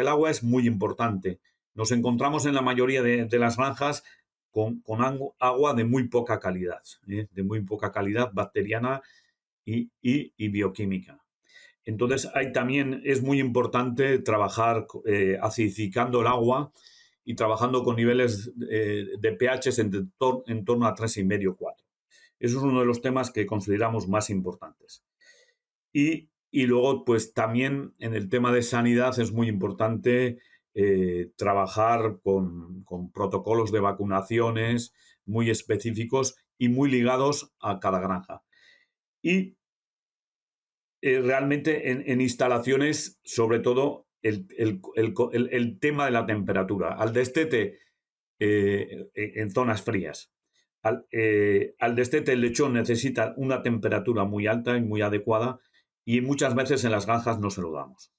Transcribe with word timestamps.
el 0.00 0.08
agua 0.08 0.30
es 0.30 0.42
muy 0.42 0.66
importante. 0.66 1.40
Nos 1.74 1.92
encontramos 1.92 2.46
en 2.46 2.54
la 2.54 2.62
mayoría 2.62 3.02
de, 3.02 3.38
las 3.38 3.56
granjas 3.56 4.04
con, 4.50 4.82
agua 5.38 5.74
de 5.74 5.84
muy 5.84 6.08
poca 6.08 6.38
calidad, 6.38 6.82
¿eh? 7.08 7.28
de 7.30 7.42
muy 7.42 7.62
poca 7.62 7.90
calidad 7.90 8.30
bacteriana 8.32 9.02
y, 9.64 9.90
bioquímica. 10.48 11.18
Entonces, 11.84 12.30
ahí 12.34 12.52
también 12.52 13.00
es 13.04 13.22
muy 13.22 13.40
importante 13.40 14.18
trabajar 14.18 14.86
eh, 15.06 15.38
acidificando 15.40 16.20
el 16.20 16.26
agua 16.26 16.72
y 17.24 17.34
trabajando 17.34 17.82
con 17.82 17.96
niveles 17.96 18.52
eh, 18.70 19.06
de 19.18 19.32
pH 19.32 19.80
en, 19.80 20.12
en 20.46 20.64
torno 20.64 20.86
a 20.86 20.94
3,5-4. 20.94 21.74
Eso 22.38 22.58
es 22.58 22.64
uno 22.64 22.80
de 22.80 22.86
los 22.86 23.00
temas 23.00 23.30
que 23.30 23.46
consideramos 23.46 24.08
más 24.08 24.28
importantes. 24.28 25.04
Y, 25.92 26.28
luego, 26.52 27.04
pues 27.04 27.32
también 27.32 27.94
en 27.98 28.14
el 28.14 28.28
tema 28.28 28.52
de 28.52 28.62
sanidad 28.62 29.18
es 29.18 29.32
muy 29.32 29.48
importante 29.48 30.38
eh, 30.74 31.30
trabajar 31.36 32.20
con, 32.22 32.84
protocolos 33.12 33.72
de 33.72 33.80
vacunaciones 33.80 34.94
muy 35.24 35.48
específicos 35.48 36.36
y 36.58 36.68
muy 36.68 36.90
ligados 36.90 37.54
a 37.60 37.80
cada 37.80 38.00
granja. 38.00 38.42
Y 39.22 39.56
eh, 41.00 41.20
realmente 41.22 41.90
en, 41.90 42.20
instalaciones, 42.20 43.18
sobre 43.24 43.58
todo, 43.60 44.06
el, 44.20 44.48
tema 45.80 46.04
de 46.04 46.10
la 46.10 46.26
temperatura. 46.26 46.94
Al 46.94 47.14
destete 47.14 47.78
eh, 48.38 49.08
en 49.14 49.50
zonas 49.50 49.82
frías. 49.82 50.32
Al, 50.82 51.06
al, 51.78 51.94
destete 51.94 52.32
el 52.32 52.42
lechón 52.42 52.74
necesita 52.74 53.32
una 53.36 53.62
temperatura 53.62 54.24
muy 54.24 54.46
alta 54.46 54.76
y 54.76 54.82
muy 54.82 55.00
adecuada 55.00 55.60
y 56.04 56.20
muchas 56.20 56.54
veces 56.54 56.84
en 56.84 56.92
las 56.92 57.06
granjas 57.06 57.38
no 57.38 57.50
se 57.50 57.62
lo 57.62 57.72
damos. 57.72 58.12